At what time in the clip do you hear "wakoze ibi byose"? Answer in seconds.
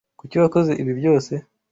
0.43-1.33